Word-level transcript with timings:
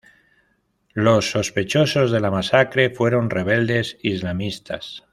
Los 0.95 1.29
sospechosos 1.29 2.09
de 2.09 2.19
la 2.19 2.31
masacre 2.31 2.89
fueron 2.89 3.29
rebeldes 3.29 3.99
islamistas. 4.01 5.03